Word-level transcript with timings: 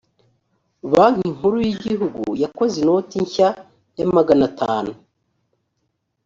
banki 0.91 1.27
nkuru 1.35 1.55
y 1.65 1.67
igihugu 1.73 2.23
yakoze 2.43 2.75
inoti 2.83 3.15
nshya 3.25 3.49
ya 3.97 4.05
maganatanu 4.15 4.91